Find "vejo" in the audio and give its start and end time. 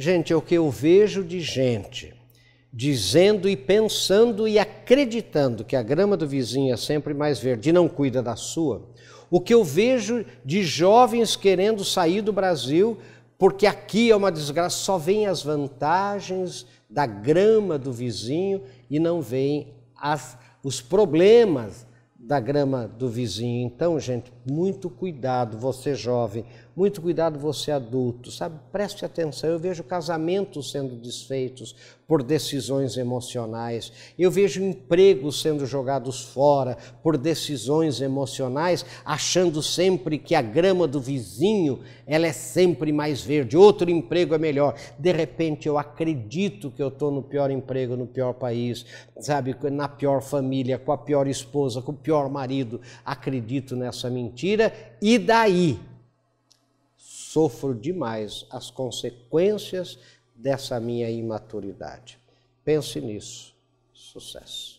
0.70-1.24, 9.64-10.24, 29.58-29.82, 34.30-34.62